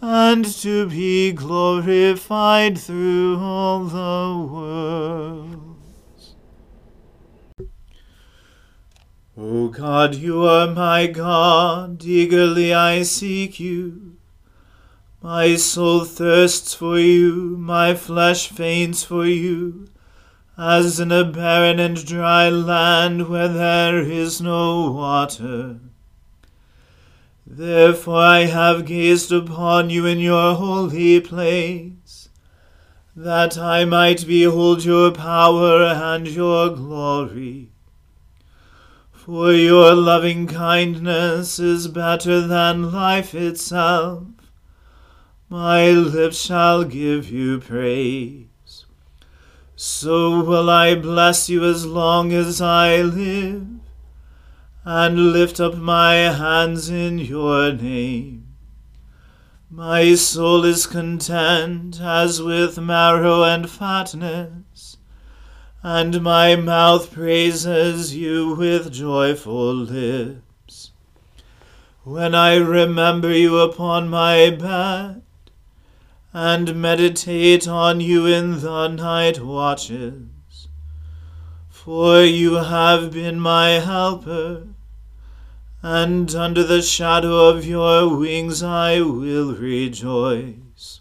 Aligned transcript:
and 0.00 0.44
to 0.44 0.88
be 0.88 1.30
glorified 1.32 2.78
through 2.78 3.38
all 3.38 3.84
the 3.84 4.46
worlds. 4.50 5.60
O 9.36 9.68
God, 9.68 10.14
you 10.14 10.44
are 10.46 10.68
my 10.68 11.06
God, 11.06 12.02
eagerly 12.04 12.72
I 12.72 13.02
seek 13.02 13.60
you. 13.60 14.16
My 15.22 15.56
soul 15.56 16.04
thirsts 16.04 16.72
for 16.72 16.98
you, 16.98 17.56
my 17.58 17.94
flesh 17.94 18.48
faints 18.48 19.04
for 19.04 19.26
you, 19.26 19.88
as 20.56 20.98
in 20.98 21.12
a 21.12 21.24
barren 21.24 21.78
and 21.78 22.02
dry 22.06 22.48
land 22.48 23.28
where 23.28 23.48
there 23.48 24.00
is 24.00 24.40
no 24.40 24.90
water. 24.90 25.78
Therefore 27.52 28.22
I 28.22 28.44
have 28.44 28.86
gazed 28.86 29.32
upon 29.32 29.90
you 29.90 30.06
in 30.06 30.20
your 30.20 30.54
holy 30.54 31.20
place, 31.20 32.28
that 33.16 33.58
I 33.58 33.84
might 33.84 34.26
behold 34.26 34.84
your 34.84 35.10
power 35.10 35.82
and 35.82 36.28
your 36.28 36.70
glory. 36.70 37.68
For 39.10 39.52
your 39.52 39.94
loving 39.94 40.46
kindness 40.46 41.58
is 41.58 41.88
better 41.88 42.46
than 42.46 42.92
life 42.92 43.34
itself 43.34 44.22
my 45.52 45.90
lips 45.90 46.40
shall 46.40 46.84
give 46.84 47.28
you 47.28 47.58
praise. 47.58 48.86
So 49.74 50.44
will 50.44 50.70
I 50.70 50.94
bless 50.94 51.50
you 51.50 51.64
as 51.64 51.84
long 51.84 52.32
as 52.32 52.60
I 52.60 53.02
live, 53.02 53.66
and 54.84 55.32
lift 55.32 55.60
up 55.60 55.76
my 55.76 56.14
hands 56.14 56.88
in 56.88 57.18
your 57.18 57.72
name. 57.72 58.46
My 59.68 60.14
soul 60.14 60.64
is 60.64 60.86
content 60.86 62.00
as 62.00 62.42
with 62.42 62.78
marrow 62.78 63.44
and 63.44 63.70
fatness, 63.70 64.96
and 65.82 66.22
my 66.22 66.56
mouth 66.56 67.12
praises 67.12 68.16
you 68.16 68.54
with 68.54 68.92
joyful 68.92 69.74
lips. 69.74 70.90
When 72.02 72.34
I 72.34 72.56
remember 72.56 73.32
you 73.32 73.58
upon 73.58 74.08
my 74.08 74.50
bed, 74.50 75.22
and 76.32 76.80
meditate 76.80 77.66
on 77.66 78.00
you 78.00 78.26
in 78.26 78.60
the 78.60 78.88
night 78.88 79.40
watches. 79.40 80.29
For 81.84 82.22
you 82.22 82.56
have 82.56 83.10
been 83.10 83.40
my 83.40 83.80
helper, 83.80 84.66
and 85.80 86.34
under 86.34 86.62
the 86.62 86.82
shadow 86.82 87.48
of 87.48 87.64
your 87.64 88.18
wings 88.18 88.62
I 88.62 89.00
will 89.00 89.54
rejoice. 89.54 91.00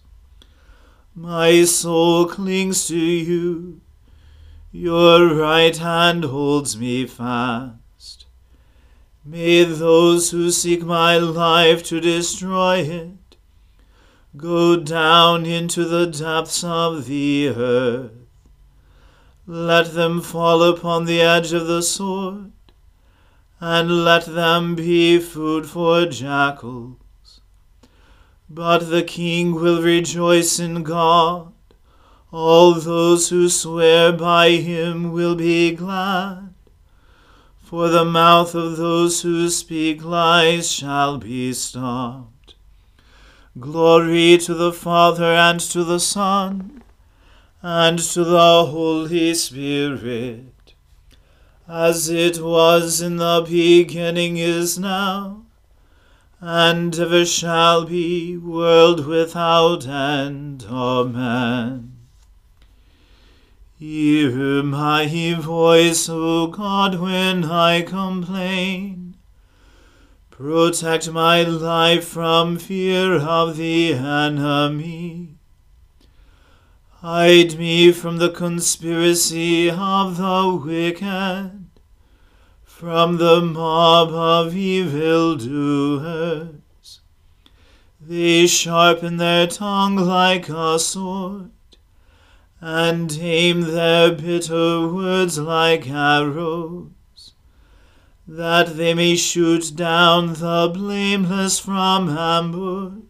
My 1.13 1.65
soul 1.65 2.27
clings 2.27 2.87
to 2.87 2.95
you, 2.95 3.81
your 4.71 5.35
right 5.35 5.75
hand 5.75 6.23
holds 6.23 6.77
me 6.77 7.05
fast. 7.05 8.27
May 9.25 9.65
those 9.65 10.31
who 10.31 10.49
seek 10.49 10.83
my 10.83 11.17
life 11.17 11.83
to 11.87 11.99
destroy 11.99 12.77
it 12.77 13.35
go 14.37 14.77
down 14.77 15.45
into 15.45 15.83
the 15.83 16.05
depths 16.05 16.63
of 16.63 17.05
the 17.05 17.49
earth. 17.49 18.18
Let 19.51 19.95
them 19.95 20.21
fall 20.21 20.61
upon 20.61 21.05
the 21.05 21.21
edge 21.21 21.53
of 21.53 21.65
the 21.65 21.81
sword, 21.81 22.51
and 23.59 24.05
let 24.05 24.27
them 24.27 24.75
be 24.75 25.17
food 25.17 25.65
for 25.65 26.05
jackals. 26.05 27.41
But 28.47 28.91
the 28.91 29.01
king 29.01 29.55
will 29.55 29.81
rejoice 29.81 30.59
in 30.59 30.83
God. 30.83 31.51
All 32.31 32.75
those 32.75 33.29
who 33.29 33.49
swear 33.49 34.13
by 34.13 34.51
him 34.51 35.11
will 35.11 35.33
be 35.33 35.71
glad. 35.71 36.53
For 37.63 37.87
the 37.87 38.05
mouth 38.05 38.53
of 38.53 38.77
those 38.77 39.23
who 39.23 39.49
speak 39.49 40.03
lies 40.03 40.71
shall 40.71 41.17
be 41.17 41.53
stopped. 41.53 42.53
Glory 43.59 44.37
to 44.37 44.53
the 44.53 44.71
Father 44.71 45.33
and 45.33 45.59
to 45.59 45.83
the 45.83 45.99
Son 45.99 46.83
and 47.61 47.99
to 47.99 48.23
the 48.23 48.65
Holy 48.65 49.33
Spirit, 49.33 50.73
as 51.67 52.09
it 52.09 52.41
was 52.41 53.01
in 53.01 53.17
the 53.17 53.45
beginning 53.47 54.37
is 54.37 54.79
now, 54.79 55.43
and 56.39 56.97
ever 56.97 57.25
shall 57.25 57.85
be, 57.85 58.37
world 58.37 59.05
without 59.05 59.85
end. 59.85 60.65
Amen. 60.69 61.97
Hear 63.77 64.63
my 64.63 65.07
voice, 65.39 66.09
O 66.09 66.47
God, 66.47 66.95
when 66.95 67.45
I 67.45 67.81
complain. 67.81 69.15
Protect 70.31 71.11
my 71.11 71.43
life 71.43 72.05
from 72.05 72.57
fear 72.57 73.15
of 73.15 73.57
the 73.57 73.93
enemy. 73.93 75.38
Hide 77.01 77.57
me 77.57 77.93
from 77.93 78.17
the 78.17 78.29
conspiracy 78.29 79.71
of 79.71 80.17
the 80.17 80.61
wicked, 80.65 81.69
from 82.65 83.15
the 83.15 83.39
mob 83.39 84.09
of 84.09 84.53
evil 84.53 85.37
doers. 85.37 86.99
They 88.01 88.47
sharpen 88.47 89.15
their 89.15 89.47
tongue 89.47 89.95
like 89.95 90.49
a 90.49 90.77
sword 90.77 91.51
and 92.59 93.17
aim 93.21 93.61
their 93.61 94.11
bitter 94.11 94.85
words 94.89 95.37
like 95.39 95.89
arrows, 95.89 97.31
that 98.27 98.75
they 98.75 98.93
may 98.93 99.15
shoot 99.15 99.73
down 99.73 100.33
the 100.33 100.69
blameless 100.73 101.59
from 101.59 102.09
ambush. 102.09 103.08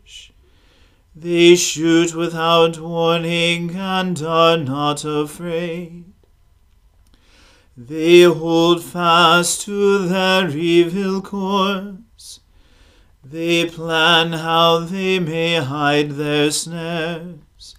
They 1.22 1.58
shoot 1.58 2.16
without 2.16 2.80
warning 2.80 3.76
and 3.76 4.24
are 4.24 4.56
not 4.56 5.04
afraid. 5.04 6.06
They 7.76 8.22
hold 8.22 8.82
fast 8.82 9.64
to 9.64 10.08
their 10.08 10.50
evil 10.50 11.22
course. 11.22 12.40
They 13.22 13.66
plan 13.66 14.32
how 14.32 14.80
they 14.80 15.20
may 15.20 15.56
hide 15.56 16.12
their 16.12 16.52
snares. 16.52 17.76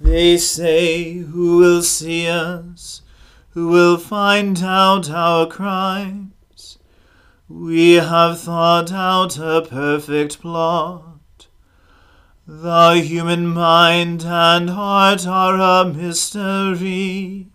They 0.00 0.36
say, 0.36 1.18
Who 1.18 1.58
will 1.58 1.82
see 1.82 2.26
us? 2.26 3.02
Who 3.50 3.68
will 3.68 3.96
find 3.96 4.60
out 4.60 5.08
our 5.08 5.46
crimes? 5.46 6.78
We 7.48 7.92
have 7.92 8.40
thought 8.40 8.90
out 8.90 9.38
a 9.38 9.64
perfect 9.68 10.40
plot. 10.40 11.09
The 12.52 12.94
human 12.94 13.46
mind 13.46 14.24
and 14.24 14.70
heart 14.70 15.24
are 15.24 15.54
a 15.54 15.84
mystery. 15.88 17.46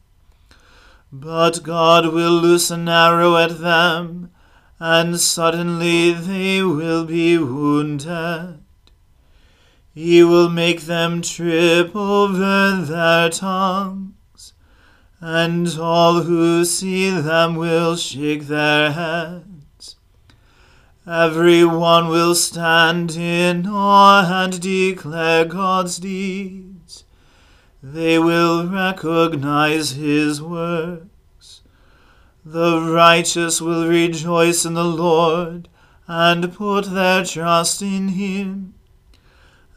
But 1.12 1.64
God 1.64 2.14
will 2.14 2.32
loose 2.32 2.72
an 2.72 2.88
arrow 2.88 3.36
at 3.36 3.60
them, 3.60 4.32
and 4.80 5.20
suddenly 5.20 6.14
they 6.14 6.64
will 6.64 7.04
be 7.04 7.38
wounded. 7.38 8.60
He 9.94 10.24
will 10.24 10.48
make 10.48 10.84
them 10.84 11.22
trip 11.22 11.94
over 11.94 12.82
their 12.82 13.30
tongues, 13.30 14.54
and 15.20 15.68
all 15.78 16.22
who 16.22 16.64
see 16.64 17.10
them 17.10 17.56
will 17.56 17.98
shake 17.98 18.44
their 18.44 18.94
heads. 18.94 19.55
Every 21.08 21.64
one 21.64 22.08
will 22.08 22.34
stand 22.34 23.12
in 23.16 23.68
awe 23.68 24.44
and 24.44 24.60
declare 24.60 25.46
God's 25.46 25.98
deeds. 25.98 27.04
They 27.84 28.18
will 28.18 28.68
recognize 28.68 29.92
his 29.92 30.42
works. 30.42 31.62
The 32.44 32.82
righteous 32.82 33.62
will 33.62 33.88
rejoice 33.88 34.66
in 34.66 34.74
the 34.74 34.84
Lord 34.84 35.70
and 36.08 36.52
put 36.52 36.86
their 36.86 37.24
trust 37.24 37.84
in 37.84 38.10
him 38.10 38.74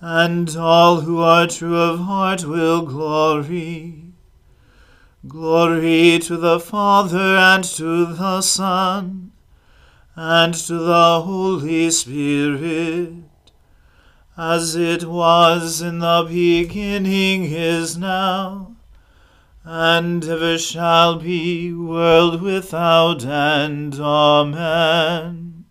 and 0.01 0.57
all 0.57 1.01
who 1.01 1.19
are 1.19 1.47
true 1.47 1.77
of 1.77 2.01
heart 2.01 2.45
will 2.45 2.83
glory. 2.83 4.13
Glory 5.27 6.19
to 6.21 6.37
the 6.37 6.61
Father 6.61 7.37
and 7.37 7.65
to 7.65 8.07
the 8.07 8.41
Son 8.41 9.33
and 10.21 10.53
to 10.53 10.75
the 10.75 11.21
Holy 11.21 11.89
Spirit, 11.93 13.13
as 14.37 14.75
it 14.75 15.05
was 15.05 15.81
in 15.81 16.01
the 16.01 16.27
beginning 16.29 17.45
is 17.45 17.97
now, 17.97 18.75
and 19.63 20.25
ever 20.25 20.59
shall 20.59 21.21
be, 21.21 21.73
world 21.73 22.43
without 22.43 23.25
end. 23.25 24.01
Amen. 24.01 25.67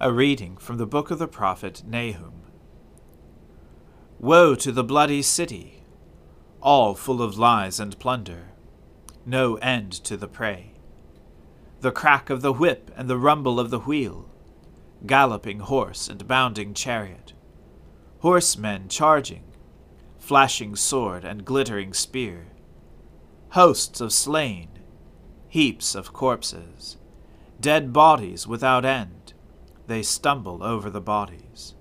A 0.00 0.12
reading 0.12 0.56
from 0.56 0.78
the 0.78 0.86
book 0.86 1.12
of 1.12 1.20
the 1.20 1.28
prophet 1.28 1.84
Nahum. 1.86 2.42
Woe 4.18 4.56
to 4.56 4.72
the 4.72 4.82
bloody 4.82 5.22
city, 5.22 5.84
all 6.60 6.96
full 6.96 7.22
of 7.22 7.38
lies 7.38 7.78
and 7.78 7.96
plunder, 8.00 8.48
no 9.24 9.54
end 9.58 9.92
to 9.92 10.16
the 10.16 10.26
prey. 10.26 10.72
The 11.80 11.92
crack 11.92 12.28
of 12.28 12.42
the 12.42 12.52
whip 12.52 12.90
and 12.96 13.08
the 13.08 13.16
rumble 13.16 13.60
of 13.60 13.70
the 13.70 13.78
wheel, 13.78 14.28
galloping 15.06 15.60
horse 15.60 16.08
and 16.08 16.26
bounding 16.26 16.74
chariot, 16.74 17.34
horsemen 18.18 18.88
charging, 18.88 19.44
flashing 20.18 20.74
sword 20.74 21.24
and 21.24 21.44
glittering 21.44 21.92
spear, 21.94 22.48
hosts 23.50 24.00
of 24.00 24.12
slain, 24.12 24.68
heaps 25.46 25.94
of 25.94 26.12
corpses, 26.12 26.96
dead 27.60 27.92
bodies 27.92 28.44
without 28.44 28.84
end 28.84 29.32
they 29.86 30.02
stumble 30.02 30.64
over 30.64 30.90
the 30.90 31.00
bodies, 31.00 31.76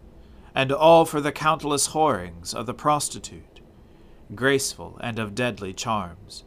and 0.53 0.71
all 0.71 1.05
for 1.05 1.19
the 1.19 1.31
countless 1.31 1.87
whorings 1.87 2.53
of 2.53 2.67
the 2.67 2.73
prostitute, 2.73 3.61
graceful 4.35 4.95
and 5.01 5.17
of 5.17 5.33
deadly 5.33 5.73
charms, 5.73 6.43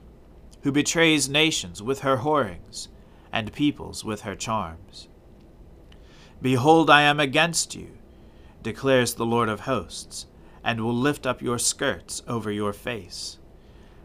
who 0.62 0.70
betrays 0.70 1.28
nations 1.28 1.82
with 1.82 2.00
her 2.00 2.18
whorings, 2.18 2.88
and 3.32 3.52
peoples 3.52 4.04
with 4.04 4.22
her 4.22 4.34
charms. 4.34 5.08
Behold, 6.42 6.88
I 6.88 7.02
am 7.02 7.20
against 7.20 7.74
you, 7.74 7.98
declares 8.62 9.14
the 9.14 9.26
Lord 9.26 9.48
of 9.48 9.60
hosts, 9.60 10.26
and 10.64 10.80
will 10.80 10.94
lift 10.94 11.26
up 11.26 11.42
your 11.42 11.58
skirts 11.58 12.22
over 12.26 12.50
your 12.50 12.72
face. 12.72 13.38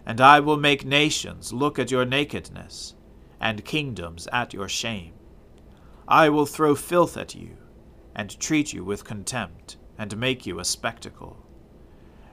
And 0.05 0.21
I 0.21 0.39
will 0.39 0.57
make 0.57 0.85
nations 0.85 1.53
look 1.53 1.79
at 1.79 1.91
your 1.91 2.05
nakedness, 2.05 2.95
and 3.39 3.65
kingdoms 3.65 4.27
at 4.31 4.53
your 4.53 4.69
shame. 4.69 5.13
I 6.07 6.29
will 6.29 6.45
throw 6.45 6.75
filth 6.75 7.17
at 7.17 7.35
you, 7.35 7.57
and 8.15 8.39
treat 8.39 8.73
you 8.73 8.83
with 8.83 9.03
contempt, 9.03 9.77
and 9.97 10.17
make 10.17 10.45
you 10.45 10.59
a 10.59 10.65
spectacle. 10.65 11.45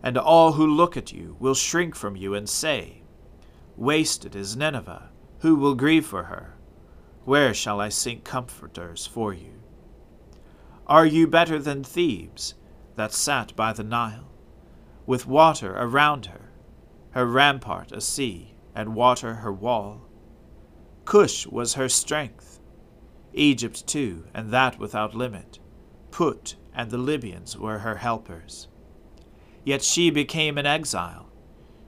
And 0.03 0.19
all 0.19 0.53
who 0.53 0.67
look 0.67 0.97
at 0.97 1.13
you 1.13 1.37
will 1.39 1.55
shrink 1.55 1.95
from 1.95 2.17
you 2.17 2.35
and 2.35 2.49
say, 2.49 3.03
Wasted 3.77 4.37
is 4.37 4.57
Nineveh, 4.57 5.11
who 5.41 5.57
will 5.57 5.75
grieve 5.75 6.07
for 6.07 6.25
her? 6.25 6.55
Where 7.25 7.55
shall 7.55 7.81
I 7.81 7.89
sink 7.89 8.25
comforters 8.25 9.07
for 9.07 9.33
you? 9.33 9.63
Are 10.87 11.07
you 11.07 11.27
better 11.27 11.59
than 11.59 11.85
Thebes, 11.85 12.55
that 12.97 13.13
sat 13.13 13.55
by 13.55 13.73
the 13.73 13.85
Nile, 13.85 14.31
with 15.07 15.27
water 15.27 15.75
around 15.77 16.27
her, 16.27 16.51
her 17.11 17.27
rampart 17.27 17.93
a 17.93 18.01
sea, 18.01 18.55
and 18.75 18.95
water 18.95 19.35
her 19.35 19.53
wall? 19.53 20.03
Cush 21.05 21.47
was 21.47 21.75
her 21.75 21.89
strength 21.89 22.53
Egypt 23.35 23.87
too, 23.87 24.25
and 24.35 24.51
that 24.51 24.79
without 24.79 25.15
limit. 25.15 25.59
Put 26.11 26.57
and 26.75 26.91
the 26.91 26.99
Libyans 26.99 27.57
were 27.57 27.79
her 27.79 27.97
helpers. 27.97 28.69
Yet 29.65 29.83
she 29.83 30.11
became 30.11 30.59
an 30.59 30.67
exile. 30.67 31.31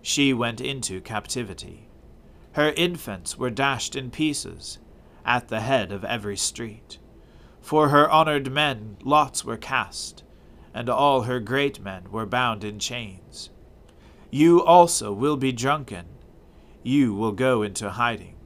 She 0.03 0.33
went 0.33 0.61
into 0.61 1.01
captivity. 1.01 1.89
Her 2.53 2.73
infants 2.77 3.37
were 3.37 3.51
dashed 3.51 3.97
in 3.97 4.11
pieces, 4.11 4.79
at 5.25 5.49
the 5.49 5.61
head 5.61 5.93
of 5.93 6.05
every 6.05 6.37
street. 6.37 6.99
For 7.61 7.89
her 7.89 8.11
honored 8.11 8.53
men 8.53 8.99
lots 9.03 9.45
were 9.45 9.57
cast, 9.57 10.23
and 10.75 10.89
all 10.89 11.23
her 11.23 11.41
great 11.41 11.81
men 11.81 12.11
were 12.11 12.27
bound 12.27 12.65
in 12.65 12.79
chains. 12.79 13.51
You 14.31 14.63
also 14.63 15.13
will 15.13 15.37
be 15.37 15.53
drunken, 15.53 16.07
you 16.83 17.15
will 17.15 17.33
go 17.33 17.63
into 17.63 17.91
hiding, 17.91 18.37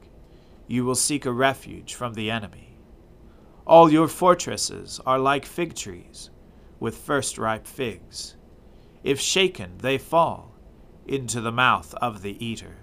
you 0.67 0.85
will 0.85 0.95
seek 0.95 1.25
a 1.25 1.31
refuge 1.31 1.95
from 1.95 2.13
the 2.13 2.31
enemy. 2.31 2.77
All 3.67 3.91
your 3.91 4.07
fortresses 4.07 4.99
are 5.05 5.19
like 5.19 5.45
fig 5.45 5.75
trees, 5.75 6.29
with 6.79 6.97
first 6.97 7.37
ripe 7.37 7.67
figs. 7.67 8.35
If 9.03 9.19
shaken, 9.19 9.79
they 9.79 9.97
fall 9.97 10.55
into 11.05 11.41
the 11.41 11.51
mouth 11.51 11.93
of 11.95 12.21
the 12.21 12.43
eater. 12.43 12.77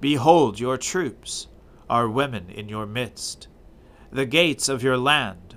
Behold, 0.00 0.58
your 0.58 0.76
troops 0.76 1.46
are 1.90 2.08
women 2.08 2.48
in 2.48 2.68
your 2.68 2.86
midst. 2.86 3.48
The 4.12 4.24
gates 4.24 4.68
of 4.68 4.82
your 4.82 4.96
land 4.96 5.56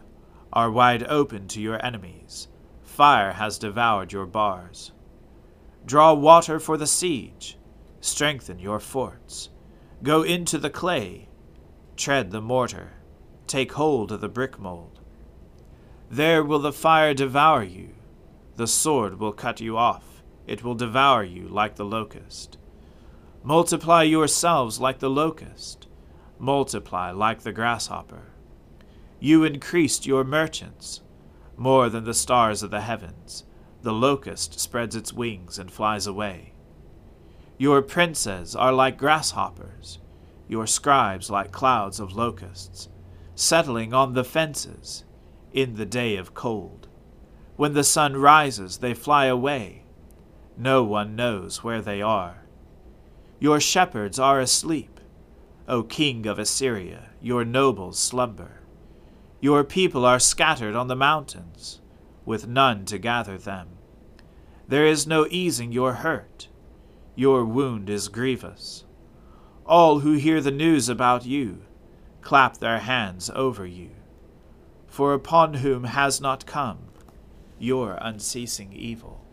are 0.52 0.72
wide 0.72 1.04
open 1.04 1.48
to 1.50 1.62
your 1.62 1.84
enemies. 1.86 2.48
Fire 2.82 3.34
has 3.34 3.60
devoured 3.60 4.12
your 4.12 4.26
bars. 4.26 4.92
Draw 5.86 6.14
water 6.16 6.60
for 6.60 6.76
the 6.76 6.88
siege. 6.88 7.58
Strengthen 8.02 8.58
your 8.58 8.80
forts. 8.80 9.50
Go 10.02 10.24
into 10.24 10.58
the 10.58 10.72
clay. 10.72 11.30
Tread 11.96 12.32
the 12.32 12.42
mortar. 12.42 12.94
Take 13.46 13.74
hold 13.74 14.12
of 14.12 14.20
the 14.20 14.28
brick 14.28 14.60
mold. 14.60 15.02
There 16.10 16.44
will 16.44 16.60
the 16.60 16.74
fire 16.74 17.14
devour 17.14 17.64
you. 17.64 17.90
The 18.56 18.68
sword 18.68 19.20
will 19.20 19.34
cut 19.34 19.62
you 19.62 19.78
off. 19.78 20.24
It 20.48 20.64
will 20.64 20.76
devour 20.76 21.24
you 21.24 21.48
like 21.48 21.76
the 21.76 21.86
locust. 21.86 22.58
Multiply 23.44 24.04
yourselves 24.04 24.80
like 24.80 24.98
the 24.98 25.10
locust 25.10 25.88
multiply 26.40 27.12
like 27.12 27.42
the 27.42 27.52
grasshopper. 27.52 28.34
You 29.20 29.44
increased 29.44 30.06
your 30.06 30.24
merchants 30.24 31.02
more 31.56 31.90
than 31.90 32.04
the 32.04 32.14
stars 32.14 32.64
of 32.64 32.72
the 32.72 32.82
heavens. 32.82 33.46
The 33.82 33.94
locust 33.94 34.60
spreads 34.60 34.96
its 34.96 35.14
wings 35.14 35.60
and 35.60 35.72
flies 35.72 36.08
away. 36.08 36.54
Your 37.58 37.82
princes 37.82 38.56
are 38.56 38.74
like 38.74 38.98
grasshoppers, 38.98 40.00
your 40.48 40.68
scribes 40.68 41.30
like 41.30 41.52
clouds 41.52 42.00
of 42.00 42.16
locusts, 42.16 42.90
settling 43.36 43.94
on 43.94 44.14
the 44.14 44.24
fences 44.24 45.04
in 45.54 45.76
the 45.76 45.86
day 45.86 46.16
of 46.16 46.34
cold. 46.34 46.88
When 47.56 47.74
the 47.74 47.84
sun 47.84 48.18
rises, 48.18 48.80
they 48.80 48.94
fly 48.94 49.26
away. 49.26 49.84
No 50.58 50.84
one 50.84 51.16
knows 51.16 51.64
where 51.64 51.82
they 51.82 52.02
are. 52.02 52.44
Your 53.40 53.60
shepherds 53.60 54.20
are 54.20 54.40
asleep 54.40 54.93
O 55.68 55.82
king 55.82 56.28
of 56.28 56.40
Assyria, 56.40 57.10
your 57.22 57.46
nobles 57.46 57.98
slumber. 57.98 58.60
Your 59.40 59.64
people 59.64 60.06
are 60.06 60.20
scattered 60.20 60.76
on 60.76 60.88
the 60.88 60.96
mountains, 60.96 61.80
with 62.26 62.48
none 62.48 62.84
to 62.86 62.98
gather 62.98 63.38
them. 63.38 63.70
There 64.68 64.86
is 64.86 65.08
no 65.08 65.26
easing 65.30 65.72
your 65.72 65.94
hurt. 65.94 66.48
Your 67.16 67.46
wound 67.46 67.90
is 67.90 68.10
grievous. 68.10 68.84
All 69.66 70.00
who 70.00 70.14
hear 70.14 70.42
the 70.42 70.52
news 70.52 70.90
about 70.90 71.26
you 71.26 71.62
clap 72.22 72.58
their 72.58 72.80
hands 72.80 73.30
over 73.36 73.66
you. 73.66 73.92
For 74.88 75.14
upon 75.14 75.56
whom 75.56 75.86
has 75.86 76.20
not 76.22 76.46
come 76.46 76.80
your 77.58 77.98
unceasing 78.02 78.74
evil? 78.74 79.26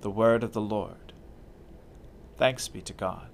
The 0.00 0.10
word 0.10 0.42
of 0.42 0.52
the 0.52 0.60
Lord. 0.60 1.12
Thanks 2.36 2.68
be 2.68 2.82
to 2.82 2.92
God. 2.92 3.33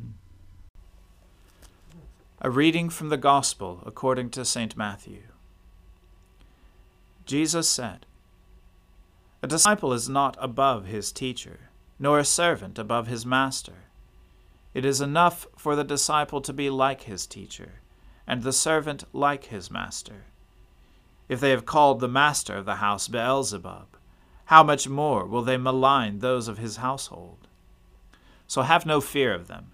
A 2.43 2.49
reading 2.49 2.89
from 2.89 3.09
the 3.09 3.17
Gospel 3.17 3.83
according 3.85 4.31
to 4.31 4.43
St. 4.43 4.75
Matthew. 4.75 5.21
Jesus 7.23 7.69
said, 7.69 8.07
A 9.43 9.47
disciple 9.47 9.93
is 9.93 10.09
not 10.09 10.37
above 10.39 10.87
his 10.87 11.11
teacher, 11.11 11.69
nor 11.99 12.17
a 12.17 12.25
servant 12.25 12.79
above 12.79 13.05
his 13.05 13.27
master. 13.27 13.83
It 14.73 14.85
is 14.85 15.01
enough 15.01 15.45
for 15.55 15.75
the 15.75 15.83
disciple 15.83 16.41
to 16.41 16.51
be 16.51 16.71
like 16.71 17.03
his 17.03 17.27
teacher, 17.27 17.73
and 18.25 18.41
the 18.41 18.51
servant 18.51 19.03
like 19.13 19.45
his 19.45 19.69
master. 19.69 20.25
If 21.29 21.39
they 21.39 21.51
have 21.51 21.67
called 21.67 21.99
the 21.99 22.07
master 22.07 22.55
of 22.55 22.65
the 22.65 22.77
house 22.77 23.07
Beelzebub, 23.07 23.85
how 24.45 24.63
much 24.63 24.89
more 24.89 25.27
will 25.27 25.43
they 25.43 25.57
malign 25.57 26.17
those 26.17 26.47
of 26.47 26.57
his 26.57 26.77
household? 26.77 27.47
So 28.47 28.63
have 28.63 28.83
no 28.83 28.99
fear 28.99 29.31
of 29.31 29.47
them 29.47 29.73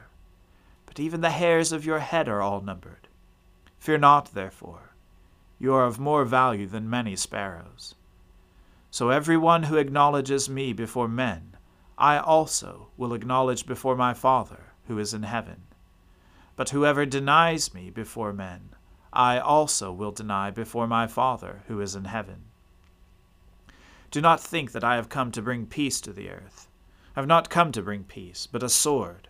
but 0.91 0.99
even 0.99 1.21
the 1.21 1.29
hairs 1.29 1.71
of 1.71 1.85
your 1.85 1.99
head 1.99 2.27
are 2.27 2.41
all 2.41 2.59
numbered. 2.59 3.07
Fear 3.79 3.99
not, 3.99 4.33
therefore, 4.33 4.93
you 5.57 5.73
are 5.73 5.85
of 5.85 6.01
more 6.01 6.25
value 6.25 6.67
than 6.67 6.89
many 6.89 7.15
sparrows. 7.15 7.95
So 8.89 9.09
every 9.09 9.37
one 9.37 9.63
who 9.63 9.77
acknowledges 9.77 10.49
me 10.49 10.73
before 10.73 11.07
men, 11.07 11.55
I 11.97 12.17
also 12.17 12.89
will 12.97 13.13
acknowledge 13.13 13.65
before 13.65 13.95
my 13.95 14.13
Father 14.13 14.73
who 14.89 14.99
is 14.99 15.13
in 15.13 15.23
heaven. 15.23 15.61
But 16.57 16.71
whoever 16.71 17.05
denies 17.05 17.73
me 17.73 17.89
before 17.89 18.33
men, 18.33 18.71
I 19.13 19.39
also 19.39 19.93
will 19.93 20.11
deny 20.11 20.51
before 20.51 20.87
my 20.87 21.07
Father 21.07 21.63
who 21.69 21.79
is 21.79 21.95
in 21.95 22.03
heaven. 22.03 22.47
Do 24.11 24.19
not 24.19 24.41
think 24.41 24.73
that 24.73 24.83
I 24.83 24.95
have 24.95 25.07
come 25.07 25.31
to 25.31 25.41
bring 25.41 25.67
peace 25.67 26.01
to 26.01 26.11
the 26.11 26.29
earth. 26.29 26.67
I 27.15 27.21
have 27.21 27.27
not 27.27 27.49
come 27.49 27.71
to 27.71 27.81
bring 27.81 28.03
peace, 28.03 28.45
but 28.45 28.61
a 28.61 28.67
sword. 28.67 29.29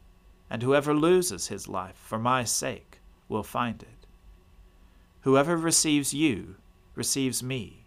and 0.51 0.61
whoever 0.61 0.93
loses 0.93 1.47
his 1.47 1.69
life 1.69 1.95
for 1.95 2.19
my 2.19 2.43
sake 2.43 2.99
will 3.29 3.41
find 3.41 3.81
it. 3.81 4.05
Whoever 5.21 5.55
receives 5.55 6.13
you 6.13 6.57
receives 6.93 7.41
me, 7.41 7.85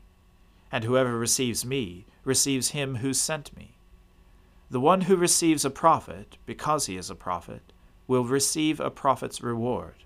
and 0.72 0.82
whoever 0.82 1.18
receives 1.18 1.66
me 1.66 2.06
receives 2.24 2.70
him 2.70 2.96
who 2.96 3.12
sent 3.12 3.54
me. 3.54 3.76
The 4.70 4.80
one 4.80 5.02
who 5.02 5.14
receives 5.14 5.66
a 5.66 5.70
prophet, 5.70 6.38
because 6.46 6.86
he 6.86 6.96
is 6.96 7.10
a 7.10 7.14
prophet, 7.14 7.74
will 8.06 8.24
receive 8.24 8.80
a 8.80 8.90
prophet's 8.90 9.42
reward. 9.42 10.04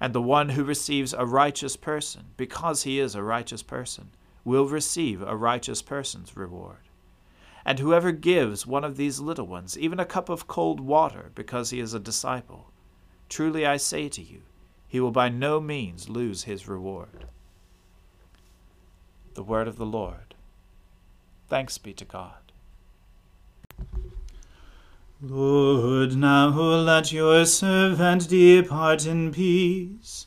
And 0.00 0.12
the 0.12 0.22
one 0.22 0.50
who 0.50 0.62
receives 0.62 1.12
a 1.12 1.26
righteous 1.26 1.74
person, 1.74 2.26
because 2.36 2.84
he 2.84 3.00
is 3.00 3.16
a 3.16 3.24
righteous 3.24 3.64
person, 3.64 4.10
will 4.44 4.68
receive 4.68 5.20
a 5.20 5.36
righteous 5.36 5.82
person's 5.82 6.36
reward. 6.36 6.88
And 7.64 7.78
whoever 7.78 8.12
gives 8.12 8.66
one 8.66 8.84
of 8.84 8.96
these 8.96 9.20
little 9.20 9.46
ones 9.46 9.78
even 9.78 10.00
a 10.00 10.04
cup 10.04 10.28
of 10.28 10.46
cold 10.46 10.80
water 10.80 11.30
because 11.34 11.70
he 11.70 11.80
is 11.80 11.94
a 11.94 12.00
disciple, 12.00 12.72
truly 13.28 13.64
I 13.64 13.76
say 13.76 14.08
to 14.08 14.22
you, 14.22 14.42
he 14.88 15.00
will 15.00 15.10
by 15.10 15.28
no 15.28 15.60
means 15.60 16.08
lose 16.08 16.44
his 16.44 16.68
reward. 16.68 17.26
The 19.34 19.42
word 19.42 19.68
of 19.68 19.76
the 19.76 19.86
Lord. 19.86 20.34
Thanks 21.48 21.78
be 21.78 21.94
to 21.94 22.04
God. 22.04 22.42
Lord, 25.24 26.16
now 26.16 26.48
let 26.48 27.12
your 27.12 27.44
servant 27.44 28.28
depart 28.28 29.06
in 29.06 29.30
peace, 29.30 30.26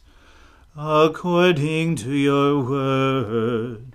according 0.75 1.97
to 1.97 2.13
your 2.13 2.63
word. 2.63 3.94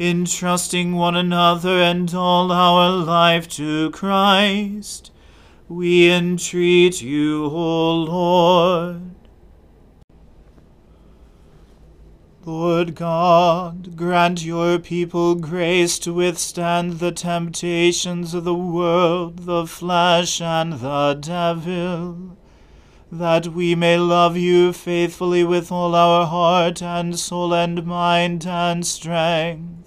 entrusting 0.00 0.94
one 0.94 1.14
another 1.14 1.78
and 1.78 2.14
all 2.14 2.50
our 2.50 2.90
life 2.90 3.46
to 3.46 3.90
Christ, 3.90 5.12
we 5.68 6.10
entreat 6.10 7.02
you, 7.02 7.44
O 7.44 7.94
Lord. 7.96 9.14
Lord 12.46 12.94
God, 12.94 13.94
grant 13.94 14.42
your 14.42 14.78
people 14.78 15.34
grace 15.34 15.98
to 15.98 16.14
withstand 16.14 16.94
the 16.94 17.12
temptations 17.12 18.32
of 18.32 18.44
the 18.44 18.54
world, 18.54 19.40
the 19.40 19.66
flesh, 19.66 20.40
and 20.40 20.72
the 20.80 21.18
devil 21.20 22.38
that 23.12 23.48
we 23.48 23.74
may 23.74 23.98
love 23.98 24.36
you 24.36 24.72
faithfully 24.72 25.44
with 25.44 25.70
all 25.70 25.94
our 25.94 26.26
heart 26.26 26.80
and 26.80 27.18
soul 27.18 27.52
and 27.52 27.84
mind 27.84 28.46
and 28.46 28.86
strength. 28.86 29.79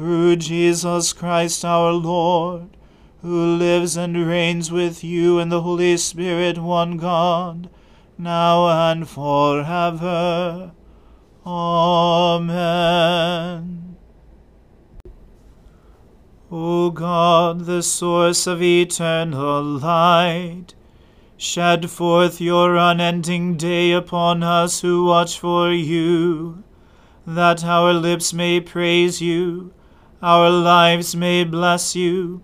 Through 0.00 0.36
Jesus 0.36 1.12
Christ 1.12 1.62
our 1.62 1.92
Lord, 1.92 2.74
who 3.20 3.56
lives 3.56 3.98
and 3.98 4.26
reigns 4.26 4.72
with 4.72 5.04
you 5.04 5.38
in 5.38 5.50
the 5.50 5.60
Holy 5.60 5.98
Spirit, 5.98 6.56
one 6.56 6.96
God, 6.96 7.68
now 8.16 8.66
and 8.90 9.06
forever. 9.06 10.72
Amen. 11.44 12.78
O 16.50 16.90
God, 16.90 17.66
the 17.66 17.82
source 17.82 18.46
of 18.46 18.62
eternal 18.62 19.62
light, 19.62 20.68
Shed 21.36 21.90
forth 21.90 22.40
your 22.40 22.74
unending 22.76 23.58
day 23.58 23.92
upon 23.92 24.42
us 24.42 24.80
who 24.80 25.04
watch 25.04 25.38
for 25.38 25.70
you, 25.70 26.64
that 27.26 27.62
our 27.62 27.92
lips 27.92 28.32
may 28.32 28.60
praise 28.60 29.20
you, 29.20 29.74
our 30.22 30.50
lives 30.50 31.16
may 31.16 31.44
bless 31.44 31.96
you, 31.96 32.42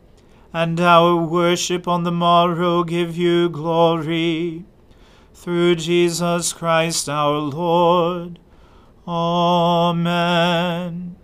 and 0.53 0.81
our 0.81 1.17
worship 1.17 1.87
on 1.87 2.05
the 2.05 2.13
morrow 2.13 2.85
give 2.85 3.17
you 3.17 3.49
glory. 3.49 4.65
Through 5.35 5.77
Jesus 5.77 6.53
Christ 6.53 7.09
our 7.09 7.39
Lord. 7.39 8.39
Amen. 9.07 11.17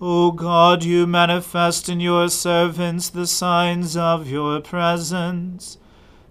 O 0.00 0.30
God, 0.30 0.84
you 0.84 1.06
manifest 1.06 1.88
in 1.88 2.00
your 2.00 2.28
servants 2.28 3.08
the 3.08 3.26
signs 3.26 3.96
of 3.96 4.28
your 4.28 4.60
presence 4.60 5.78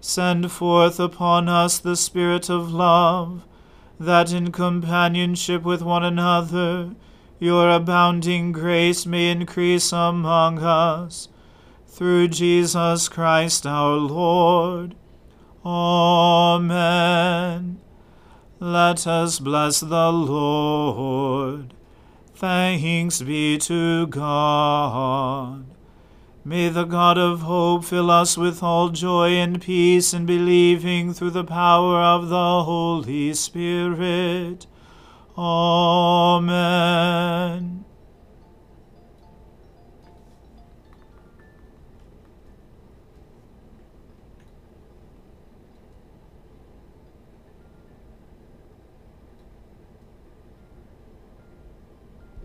Send 0.00 0.52
forth 0.52 1.00
upon 1.00 1.48
us 1.48 1.78
the 1.78 1.96
Spirit 1.96 2.48
of 2.48 2.72
love, 2.72 3.44
that 3.98 4.32
in 4.32 4.52
companionship 4.52 5.64
with 5.64 5.82
one 5.82 6.04
another 6.04 6.94
your 7.38 7.70
abounding 7.70 8.52
grace 8.52 9.06
may 9.06 9.30
increase 9.30 9.92
among 9.92 10.58
us. 10.58 11.28
Through 11.86 12.28
Jesus 12.28 13.08
Christ 13.08 13.66
our 13.66 13.94
Lord. 13.94 14.94
Amen. 15.64 16.60
Let 18.60 19.06
us 19.06 19.38
bless 19.38 19.80
the 19.80 20.12
Lord. 20.12 21.74
Thanks 22.34 23.22
be 23.22 23.58
to 23.58 24.06
God. 24.06 25.64
May 26.44 26.68
the 26.68 26.84
God 26.84 27.18
of 27.18 27.40
hope 27.42 27.84
fill 27.84 28.10
us 28.10 28.38
with 28.38 28.62
all 28.62 28.88
joy 28.88 29.30
and 29.30 29.60
peace 29.60 30.14
in 30.14 30.24
believing 30.24 31.12
through 31.12 31.32
the 31.32 31.44
power 31.44 32.00
of 32.00 32.28
the 32.28 32.62
Holy 32.64 33.34
Spirit. 33.34 34.66
Amen. 35.38 36.48